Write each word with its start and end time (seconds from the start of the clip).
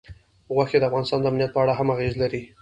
غوښې 0.53 0.77
د 0.79 0.83
افغانستان 0.89 1.19
د 1.21 1.25
امنیت 1.31 1.51
په 1.53 1.59
اړه 1.63 1.73
هم 1.79 1.87
اغېز 1.95 2.13
لري. 2.21 2.41